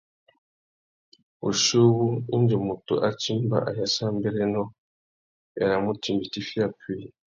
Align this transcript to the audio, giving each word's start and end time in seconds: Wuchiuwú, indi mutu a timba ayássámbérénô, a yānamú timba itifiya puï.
Wuchiuwú, 1.41 2.05
indi 2.35 2.55
mutu 2.65 2.93
a 3.07 3.09
timba 3.21 3.57
ayássámbérénô, 3.69 4.63
a 4.71 4.73
yānamú 5.59 5.91
timba 6.01 6.23
itifiya 6.27 6.65
puï. 6.79 6.97